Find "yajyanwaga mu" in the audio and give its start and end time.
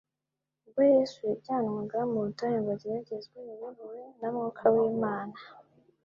1.29-2.17